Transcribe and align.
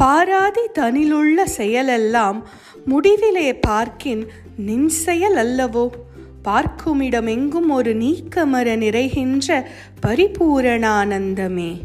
பாராதி 0.00 0.60
தனிலுள்ள 0.72 1.44
செயலெல்லாம் 1.56 2.42
முடிவிலே 2.86 3.58
பார்க்கின் 3.60 4.26
நின் 4.56 4.88
செயல் 4.88 5.34
அல்லவோ 5.34 5.88
பார்க்குமிடமெங்கும் 6.44 7.68
ஒரு 7.68 7.96
நீக்கமர 7.96 8.76
நிறைகின்ற 8.76 9.66
பரிபூரணானந்தமே. 10.06 11.80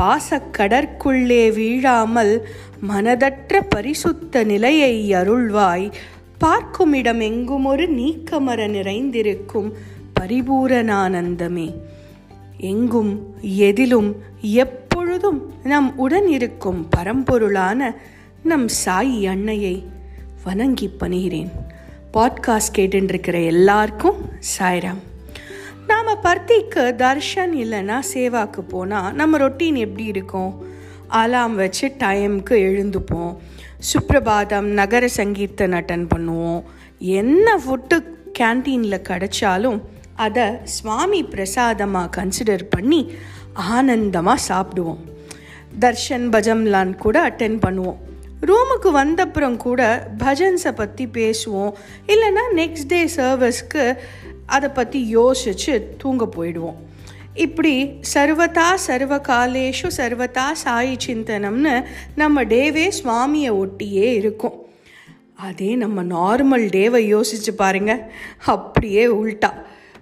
பாசக்கடற்குள்ளே 0.00 1.52
வீழாமல் 1.52 2.48
மனதற்ற 2.88 3.60
பரிசுத்த 3.68 4.44
நிலையை 4.44 5.12
அருள்வாய். 5.12 5.92
பார்க்குமிடமெங்கும் 6.40 7.64
ஒரு 7.64 7.90
நீக்கமர 7.90 8.68
நிறைந்திருக்கும் 8.68 9.72
பரிபூரணானந்தமே. 10.20 11.74
எங்கும் 12.58 13.34
எதிலும் 13.40 14.16
எப்பொழுதும் 15.14 15.52
நம் 15.62 15.98
உடன் 15.98 16.26
இருக்கும் 16.26 16.88
பரம்பொருளான 16.96 17.94
நம் 18.42 18.68
சாய் 18.68 19.26
அன்னையை 19.26 19.86
வணங்கி 20.44 20.88
பணிகிறேன். 20.88 21.50
பாட்காஸ்ட் 22.12 22.74
கேட்டுருக்கிற 22.76 23.44
எல்லாருக்கும் 23.44 24.16
சாய்ராம். 24.58 25.02
நாம் 25.86 26.06
பர்த்திக்கு 26.06 26.94
தர்ஷன் 26.96 27.52
இல்லைன்னா 27.52 27.98
சேவாக்கு 28.14 28.60
போனால் 28.60 29.14
நம்ம 29.14 29.38
ரொட்டீன் 29.38 29.76
எப்படி 29.76 30.04
இருக்கும்? 30.04 30.66
அலாம் 31.08 31.54
வச்சு 31.54 31.88
டைமுக்கு 31.88 32.50
எழுந்துப்போம். 32.50 33.36
சுப்ரபாதம் 33.92 34.72
நகர 34.80 35.08
சங்கீர்த்தன் 35.16 35.76
அட்டன் 35.80 36.08
பண்ணுவோம். 36.14 36.62
என்ன 36.98 37.56
ஃபுட்டு 37.56 38.02
கேன்டீனில் 38.38 39.06
கிடைச்சாலும் 39.08 39.80
அதை 40.14 40.44
சுவாமி 40.64 41.22
பிரசாதமாக 41.22 42.10
கன்சிடர் 42.10 42.66
பண்ணி 42.70 43.12
ஆனந்தமாக 43.52 44.42
சாப்பிடுவோம். 44.48 45.13
தர்ஷன் 45.80 46.26
பஜம்லான் 46.34 46.94
கூட 46.96 47.16
அட்டென்ட் 47.28 47.62
பண்ணுவோம். 47.66 48.00
ரூமுக்கு 48.48 48.90
வந்தப்புறம் 49.00 49.56
கூட 49.56 50.08
பஜன்ஸை 50.18 50.72
பற்றி 50.72 51.06
பேசுவோம். 51.06 51.72
இல்லைன்னா 52.06 52.44
நெக்ஸ்ட் 52.54 52.88
டே 52.88 53.04
சர்வஸ்க்கு 53.16 53.96
அதை 54.46 54.68
பற்றி 54.68 55.00
யோசித்து 55.08 55.94
தூங்க 55.98 56.28
போயிடுவோம். 56.36 56.80
இப்படி 57.34 57.90
சர்வதா 58.14 58.74
சர்வ 58.74 59.20
காலேஷு 59.28 59.88
சர்வதா 59.96 60.46
சாயி 60.64 60.96
சிந்தனம்னு 61.06 61.84
நம்ம 62.14 62.44
டேவே 62.44 62.92
சுவாமியை 63.04 63.52
ஒட்டியே 63.62 64.08
இருக்கும். 64.20 64.58
அதே 65.34 65.76
நம்ம 65.76 66.02
நார்மல் 66.02 66.66
டேவை 66.76 67.00
யோசிச்சு 67.14 67.50
பாருங்க. 67.56 68.12
அப்படியே 68.54 69.06
உல்ட்டா 69.06 69.50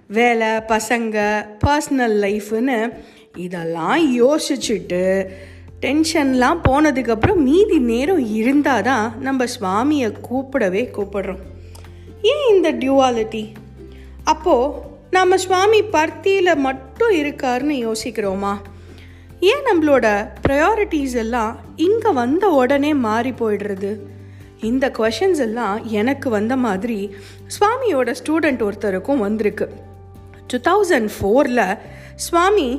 வேலை 0.07 0.47
பசங்க 0.47 1.17
பர்சனல் 1.65 2.17
லைஃப்னு 2.25 2.77
இதெல்லாம் 3.37 4.01
யோசிச்சுட்டு 4.21 5.29
டென்ஷன்லாம் 5.83 6.59
போனதுக்கப்புறம் 6.67 7.41
மீதி 7.47 7.77
நேரம் 7.79 8.25
இருந்தால் 8.33 8.83
தான் 8.83 9.07
நம்ம 9.19 9.45
சுவாமியை 9.45 10.09
கூப்பிடவே 10.29 10.83
கூப்பிடுறோம். 10.97 11.43
ஏன் 12.21 12.45
இந்த 12.49 12.71
டியூவாலிட்டி 12.71 13.43
அப்போது 14.23 14.73
நம்ம 15.11 15.37
சுவாமி 15.37 15.79
பர்த்தியில் 15.83 16.55
மட்டும் 16.55 17.13
இருக்காருன்னு 17.13 17.75
யோசிக்கிறோமா? 17.87 18.53
ஏன் 19.39 19.65
நம்மளோட 19.69 20.07
ப்ரையாரிட்டிஸ் 20.47 21.15
எல்லாம் 21.15 21.59
இங்கே 21.75 22.11
வந்த 22.11 22.49
உடனே 22.49 22.93
மாறி 22.93 23.31
போயிடுறது? 23.31 23.91
இந்த 24.61 24.91
கொஷின்ஸ் 24.97 25.41
எல்லாம் 25.47 25.77
எனக்கு 25.89 26.29
வந்த 26.29 26.55
மாதிரி 26.55 27.15
சுவாமியோட 27.55 28.15
ஸ்டூடெண்ட் 28.19 28.61
ஒருத்தருக்கும் 28.67 29.23
வந்திருக்கு. 29.27 29.67
டூ 30.47 30.57
தௌசண்ட் 30.69 31.09
ஃபோரில் 31.17 31.77
சுவாமி 32.15 32.69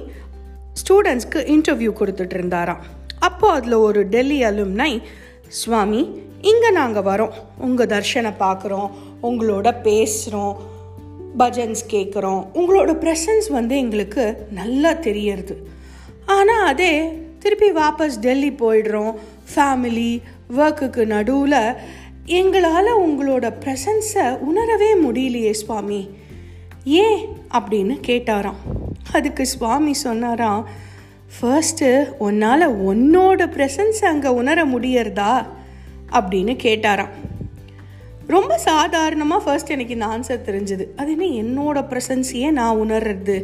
ஸ்டூடெண்ட்ஸ்க்கு 0.83 1.35
இன்டர்வியூ 1.35 1.93
கொடுத்துட்டு 2.01 2.35
இருந்தாராம் 2.35 2.83
அப்போது 3.19 3.53
அதில் 3.53 3.73
ஒரு 3.73 4.09
டெல்லி 4.09 4.43
அலும்னை 4.43 5.03
சுவாமி 5.49 6.23
இங்கே 6.41 6.71
நாங்கள் 6.71 7.03
வரோம். 7.03 7.31
உங்கள் 7.59 7.87
தர்ஷனை 7.87 8.33
பார்க்குறோம் 8.41 8.91
உங்களோட 9.23 9.75
பேசுகிறோம் 9.83 10.57
பஜன்ஸ் 11.39 11.85
கேட்குறோம் 11.91 12.47
உங்களோட 12.55 12.93
ப்ரெசன்ஸ் 12.95 13.53
வந்து 13.53 13.79
எங்களுக்கு 13.79 14.37
நல்லா 14.51 14.93
தெரியறது. 14.93 15.69
ஆனால் 16.27 16.67
அதே 16.67 17.19
திருப்பி 17.39 17.73
வாபஸ் 17.73 18.19
டெல்லி 18.21 18.51
போயிடுறோம். 18.51 19.15
ஃபேமிலி 19.55 20.23
ஒர்க்குக்கு 20.57 21.07
நடுவில் 21.07 21.75
எங்களால் 22.25 22.99
உங்களோட 22.99 23.53
ப்ரெசன்ஸை 23.65 24.39
உணரவே 24.39 24.95
முடியலையே 24.95 25.51
சுவாமி. 25.51 26.09
ஏன்? 26.85 27.27
அப்படின்னு 27.51 28.01
கேட்டாராம். 28.07 28.84
அதுக்கு 29.19 29.45
சுவாமி 29.47 29.93
சொன்னாராம் 30.05 30.63
ஃபர்ஸ்ட்டு 31.37 31.89
உன்னால் 32.19 32.67
உன்னோட 32.89 33.43
ப்ரெசன்ஸ் 33.55 34.01
அங்கே 34.11 34.31
உணர 34.41 34.59
முடியறதா? 34.65 35.33
அப்படின்னு 36.17 36.55
கேட்டாராம். 36.67 37.15
ரொம்ப 38.27 38.53
சாதாரணமாக 38.59 39.45
ஃபர்ஸ்ட் 39.45 39.73
எனக்கு 39.77 39.97
இந்த 39.97 40.07
ஆன்சர் 40.07 40.47
தெரிஞ்சுது. 40.49 40.85
அது 40.97 41.11
என்ன 41.17 41.27
என்னோட 41.43 41.79
ப்ரெசன்ஸையே 41.91 42.51
நான் 42.51 42.81
உணர்றது? 42.83 43.37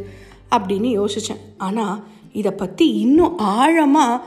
அப்படின்னு 0.55 0.89
யோசித்தேன் 0.99 1.43
ஆனால் 1.57 1.97
இதை 2.31 2.51
பற்றி 2.51 2.85
இன்னும் 3.05 3.37
ஆழமாக 3.37 4.23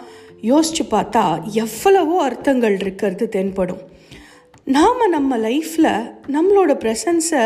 யோசித்து 0.50 0.84
பார்த்தா 0.96 1.24
எவ்வளவோ 1.62 2.16
அர்த்தங்கள் 2.22 2.76
இருக்கிறது 2.80 3.26
தென்படும். 3.28 3.82
நாம் 4.76 5.08
நம்ம 5.10 5.38
லைஃப்பில் 5.38 5.92
நம்மளோட 6.32 6.72
ப்ரெசன்ஸை 6.82 7.42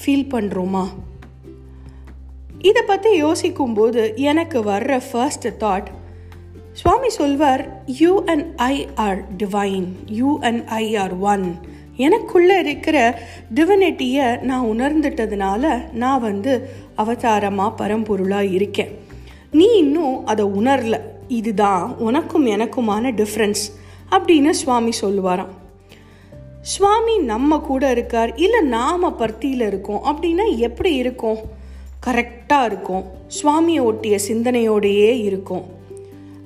ஃபீல் 0.00 0.28
பண்ணுறோமா 0.34 0.84
இதை 2.62 2.82
பற்றி 2.82 3.16
யோசிக்கும்போது 3.16 4.12
எனக்கு 4.16 4.62
வர்ற 4.64 5.00
ஃபர்ஸ்ட் 5.12 5.48
தாட் 5.60 5.86
சுவாமி 6.72 7.08
சொல்வார் 7.08 7.82
you 7.86 8.24
and 8.24 8.52
I 8.56 8.86
are 8.94 9.24
divine 9.38 9.86
you 10.06 10.38
and 10.40 10.68
I 10.68 10.96
are 10.96 11.14
one 11.18 11.54
எனக்குள்ளே 11.96 12.58
இருக்கிற 12.58 13.20
டிவினிட்டியை 13.54 14.40
நான் 14.40 14.64
உணர்ந்துட்டதுனால 14.64 15.92
நான் 15.92 16.20
வந்து 16.20 16.68
அவதாரமாக 16.94 17.86
பரம்பொருளாக 17.86 18.52
இருக்கேன். 18.52 18.98
நீ 19.50 19.64
இன்னும் 19.64 20.26
அதை 20.26 20.44
உணரல. 20.44 21.00
இதுதான் 21.28 21.96
உனக்கும் 21.98 22.46
எனக்குமான 22.46 23.10
டிஃப்ரென்ஸ் 23.12 23.64
அப்படின்னு 24.10 24.50
சுவாமி 24.50 24.90
சொல்லுவாராம். 25.00 25.52
சுவாமி 26.60 27.18
நம்ம 27.18 27.58
கூட 27.58 27.90
இருக்கார் 27.90 28.34
இல்லை 28.34 28.60
நாம 28.60 29.10
பர்த்தியில் 29.18 29.66
இருக்கோம் 29.66 30.04
அப்படின்னா 30.04 30.56
எப்படி 30.56 30.94
இருக்கும்? 30.94 31.38
கரெக்டாக 32.06 32.68
இருக்கும். 32.70 33.04
சுவாமியை 33.38 33.82
ஒட்டிய 33.90 34.14
சிந்தனையோடையே 34.28 35.10
இருக்கும். 35.28 35.64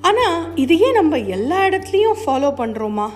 ஆனால் 0.07 0.41
இதையே 0.63 0.89
நம்ம 0.97 1.17
எல்லா 1.35 1.59
இடத்துலையும் 1.69 2.19
ஃபாலோ 2.23 2.49
பண்ணுறோமா 2.59 3.07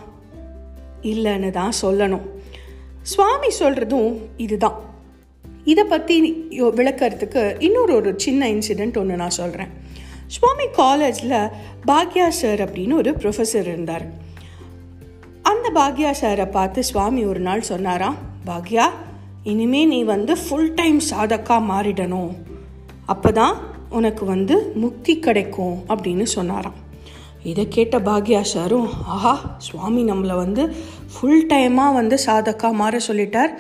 இல்லைன்னு 1.12 1.50
தான் 1.60 1.76
சொல்லணும். 1.82 2.26
சுவாமி 3.12 3.50
சொல்கிறதும் 3.60 4.10
இதுதான். 4.46 4.80
இதை 5.72 5.84
பற்றி 5.92 6.16
விளக்கறதுக்கு 6.80 7.44
இன்னொரு 7.68 7.94
ஒரு 8.00 8.12
சின்ன 8.26 8.50
இன்சிடெண்ட் 8.56 9.00
ஒன்று 9.02 9.22
நான் 9.22 9.38
சொல்கிறேன் 9.42 9.72
சுவாமி 10.36 10.66
காலேஜில் 10.82 11.38
பாக்யா 11.90 12.28
சார் 12.42 12.62
அப்படின்னு 12.66 12.94
ஒரு 13.02 13.12
ப்ரொஃபஸர் 13.22 13.70
இருந்தார். 13.72 14.06
அந்த 15.52 15.68
பாக்யா 15.80 16.12
சாரை 16.22 16.46
பார்த்து 16.58 16.80
சுவாமி 16.90 17.22
ஒரு 17.32 17.42
நாள் 17.48 17.70
சொன்னாராம் 17.72 18.18
பாக்யா 18.50 18.86
இனிமே 19.50 19.86
நீ 19.86 20.04
வந்து 20.04 20.34
ஃபுல் 20.36 20.74
டைம் 20.74 20.98
சாதக்கா 21.12 21.56
மாறிடணும். 21.70 22.32
அப்போ 23.06 23.30
தான் 23.32 23.56
உனக்கு 23.90 24.26
வந்து 24.26 24.56
முக்தி 24.76 25.20
கிடைக்கும் 25.20 25.76
அப்படின்னு 25.90 26.26
சொன்னாராம். 26.36 26.78
இதை 27.44 27.64
கேட்ட 27.68 28.00
பாக்யா 28.00 28.42
சாரும் 28.42 28.90
ஆஹா 29.16 29.34
சுவாமி 29.58 30.04
நம்மளை 30.12 30.36
வந்து 30.36 30.64
ஃபுல் 31.14 31.48
டைமாக 31.54 31.98
வந்து 32.00 32.18
சாதக்கா 32.26 32.72
மாற 32.72 33.00
சொல்லிட்டார். 33.08 33.54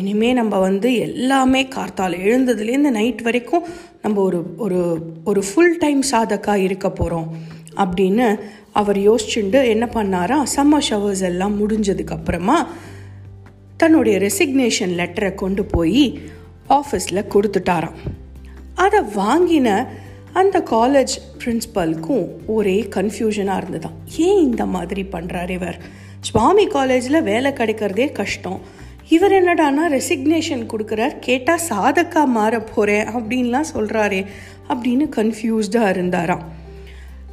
இனிமே 0.00 0.32
நம்ம 0.32 0.58
வந்து 0.58 0.88
எல்லாமே 0.98 1.62
கார்த்தால் 1.68 2.20
எழுந்ததுலேருந்து 2.26 2.90
நைட் 2.90 3.22
வரைக்கும் 3.22 3.66
நம்ம 4.02 4.20
ஒரு 4.20 4.38
ஒரு 4.56 4.80
ஒரு 5.24 5.40
ஃபுல் 5.42 5.76
டைம் 5.78 6.02
சாதக்கா 6.12 6.54
இருக்க 6.66 6.88
போகிறோம் 6.90 7.28
அப்படின்னு 7.76 8.26
அவர் 8.72 8.98
யோசிச்சுண்டு 9.08 9.60
என்ன 9.74 9.84
பண்ணாரா 9.94 10.38
சம்மர் 10.56 10.88
ஷவர்ஸ் 10.90 11.24
எல்லாம் 11.32 11.58
முடிஞ்சதுக்கப்புறமா 11.60 12.58
தன்னுடைய 13.76 14.18
ரெசிக்னேஷன் 14.18 14.92
லெட்டரை 15.00 15.34
கொண்டு 15.34 15.64
போய் 15.64 16.20
ஆஃபீஸில் 16.68 17.28
கொடுத்துட்டாராம். 17.34 17.98
அதை 18.74 19.00
வாங்கின 19.00 19.86
அந்த 20.32 20.62
காலேஜ் 20.70 21.14
பிரின்ஸிபலுக்கும் 21.38 22.28
ஒரே 22.46 22.88
கன்ஃபியூஷனாக 22.94 23.62
இருந்ததாம் 23.62 23.96
ஏன் 24.16 24.42
இந்த 24.42 24.66
மாதிரி 24.66 25.02
பண்ணுறாரு 25.02 25.50
இவர்? 25.50 25.78
சுவாமி 26.20 26.66
காலேஜில் 26.66 27.22
வேலை 27.22 27.52
கிடைக்கிறதே 27.52 28.12
கஷ்டம். 28.12 28.60
இவர் 29.08 29.32
என்னடானா 29.32 29.84
ரெசிக்னேஷன் 29.90 30.64
கொடுக்குறார் 30.72 31.18
கேட்டால் 31.18 31.66
சாதக்கா 31.68 32.24
மாற 32.24 32.60
போகிறேன் 32.60 33.06
அப்படின்லாம் 33.06 33.70
சொல்கிறாரே 33.74 34.24
அப்படின்னு 34.68 35.06
கன்ஃபியூஸ்டாக 35.16 35.88
இருந்தாராம். 35.88 36.44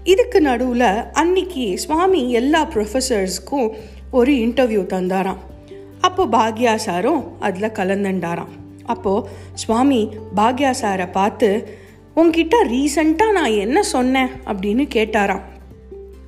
இதுக்கு 0.04 0.42
நடுவில் 0.42 1.12
அன்னைக்கு 1.12 1.78
சுவாமி 1.78 2.32
எல்லா 2.32 2.68
ப்ரொஃபஸர்ஸ்க்கும் 2.68 3.70
ஒரு 4.12 4.32
இன்டர்வியூ 4.32 4.84
தந்தாராம். 4.96 5.42
அப்போ 6.02 6.26
பாக்யா 6.26 6.76
சாரும் 6.76 7.42
அதில் 7.42 7.70
கலந்துண்டாராம். 7.70 8.48
அப்போது 8.86 9.30
சுவாமி 9.54 10.10
பாக்யா 10.36 10.74
சாரை 10.82 11.12
பார்த்து 11.12 11.78
உங்ககிட்ட 12.16 12.66
ரீசண்டாக 12.66 13.32
நான் 13.32 13.52
என்ன 13.52 13.84
சொன்னேன்? 13.84 14.28
அப்படின்னு 14.46 14.88
கேட்டாராம். 14.96 15.42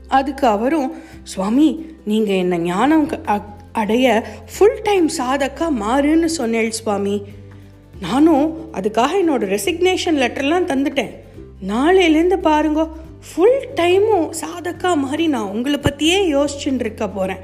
அதுக்கு 0.08 0.48
அவரும் 0.48 0.94
சுவாமி 1.24 1.86
நீங்கள் 2.06 2.36
என்னை 2.36 2.58
ஞானம் 2.58 3.06
க- 3.06 3.46
அடைய 3.72 4.26
ஃபுல் 4.58 4.80
டைம் 4.84 5.10
சாதக்கா 5.10 5.70
மாறுன்னு 5.82 6.30
சொன்னேள் 6.38 6.70
சுவாமி. 6.70 7.22
நானும் 8.00 8.58
அதுக்காக 8.74 9.10
என்னோட 9.26 9.58
ரெசிக்னேஷன் 9.58 10.18
லெட்டர்லாம் 10.18 10.66
தந்துட்டேன். 10.66 11.10
நாளையிலேருந்து 11.68 12.34
பாருங்க 12.34 12.88
ஃபுல் 13.34 13.68
டைமும் 13.76 14.34
சாதக்கா 14.42 14.96
மாதிரி 14.96 15.28
நான் 15.28 15.50
உங்களை 15.50 15.80
பற்றியே 15.80 16.34
யோசிச்சுட்டு 16.34 16.80
இருக்க 16.80 17.10
போகிறேன் 17.10 17.40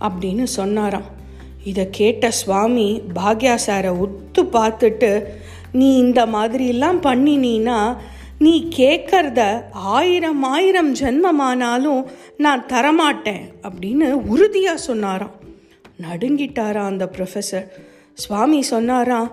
அப்படின்னு 0.00 0.44
சொன்னாராம். 0.44 1.17
இதை 1.64 1.88
கேட்ட 1.90 2.30
சுவாமி 2.30 3.02
பாக்யா 3.14 3.58
சாரை 3.66 4.06
உத்து 4.06 4.42
பார்த்துட்டு 4.42 5.24
நீ 5.72 5.96
இந்த 5.96 6.26
மாதிரிலாம் 6.26 7.00
பண்ணினீன்னா 7.02 7.96
நீ 8.38 8.68
கேட்கறத 8.76 9.62
ஆயிரம் 9.72 10.42
ஆயிரம் 10.42 10.94
ஜென்மமானாலும் 10.94 12.04
நான் 12.36 12.66
தரமாட்டேன் 12.66 13.52
அப்படின்னு 13.62 14.10
உறுதியாக 14.10 14.78
சொன்னாராம். 14.78 15.34
நடுங்கிட்டாரா 16.02 16.84
அந்த 16.84 17.10
ப்ரொஃபஸர் 17.16 17.68
சுவாமி 18.14 18.62
சொன்னாராம் 18.62 19.32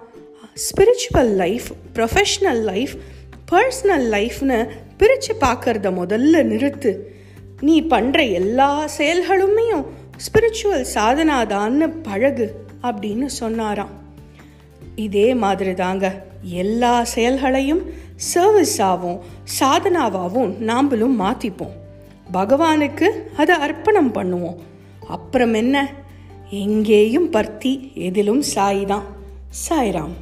spiritual 0.56 1.36
life 1.36 1.64
professional 1.94 2.64
life 2.64 2.92
personal 3.52 4.08
லைஃப்னு 4.12 4.70
பிரித்து 4.98 5.36
பார்க்கறத 5.40 5.92
முதல்ல 6.02 6.44
நிறுத்து. 6.44 6.96
நீ 7.62 7.82
பண்ணுற 7.82 8.32
எல்லா 8.32 8.90
செயல்களுமே 8.98 9.84
ஸ்பிரிச்சுவல் 10.24 10.86
சாதனாதான்னு 10.94 11.94
பழகு 12.04 12.66
அப்படின்னு 12.84 13.26
சொன்னாராம். 13.26 13.90
இதே 14.96 15.34
மாதிரி 15.34 15.74
தாங்க 15.74 16.26
எல்லா 16.42 17.04
செயல்களையும் 17.04 17.84
சர்வீஸாகவும் 18.34 19.20
சாதனாவாகவும் 19.60 20.54
நாம்பளும் 20.70 21.20
மாற்றிப்போம் 21.20 21.76
பகவானுக்கு 22.34 23.08
அதை 23.38 23.56
அர்ப்பணம் 23.56 24.14
பண்ணுவோம். 24.14 24.58
அப்புறம் 25.08 25.54
என்ன? 25.54 25.92
எங்கேயும் 26.50 27.32
பர்த்தி 27.32 27.94
எதிலும் 27.94 28.42
சாய் 28.42 28.86
தான் 28.86 29.04
சாய்ராம். 29.70 30.16